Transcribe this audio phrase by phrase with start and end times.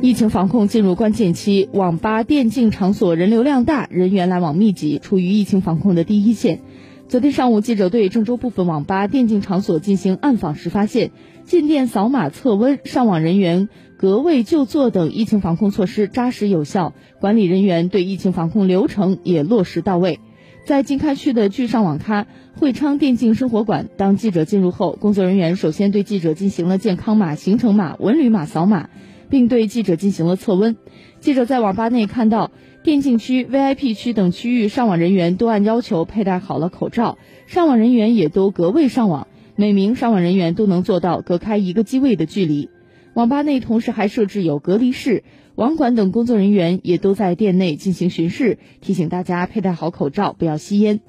[0.00, 6.60] 疫情防控进入关键期，网吧、电竞场所人流量大，人员来往密集，处于疫情防控的第一线。
[7.06, 11.12] 昨天上午，记者对郑州部分网吧、电竞场所进行暗访时发现，
[11.44, 20.18] 进店扫码测温、上网人员隔位就坐等疫情防控措施扎实有效，管理人员对疫情防控流程也落实到位。
[20.66, 22.26] 在经开区的聚上网咖
[22.58, 28.88] 汇昌电竞生活馆，当记者进入后，工作人员首先对记者进行了健康码、行程码、文旅码扫码。
[29.32, 30.76] 并对记者进行了测温。
[31.18, 32.50] 记者在网吧内看到，
[32.84, 42.68] 电竞区、VIP 区等区域上网人员都按要求佩戴好了口罩，上网人员也都隔位上网，每名上网人员都能做到隔开一个机位的距离。
[43.14, 45.24] 网吧内同时还设置有隔离室，
[45.54, 51.00] 网管等工作人员也都在店内进行巡视，提醒大家佩戴好口罩，不要吸烟。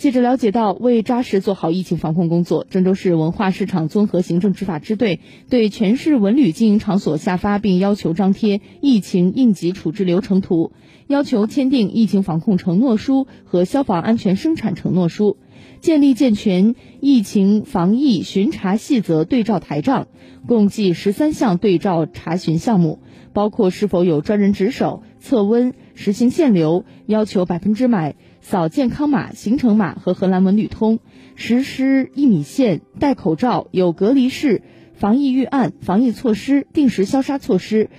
[0.00, 10.72] 记者了解到，为扎实做好疫情防控工作，郑州市文化市场综合行政执法支队对全市文旅经营场所下发并要求张贴疫情应急处置流程图，
[11.06, 15.36] 要求签订疫情防控承诺书和消防安全生产承诺书，
[15.82, 20.08] 建立健全疫情防疫巡查细则对照台账，
[20.46, 23.00] 共计十三项对照查询项目，
[23.34, 28.16] 包括是否有专人值守、测温、实行限流，要求百分之百。
[28.40, 30.98] 扫健康码、行程码和荷兰文旅通，
[31.34, 34.62] 实施一米线、戴口罩、有隔离室、
[34.94, 37.90] 防疫预案、防疫措施、定时消杀措施，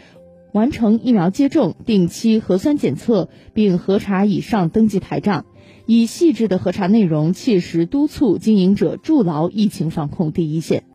[0.51, 5.45] 完成疫苗接种、定期核酸检测，并核查以上登记台账，
[5.85, 10.85] 以细致的核查内容，切实督促经营者筑牢疫情防控第一线。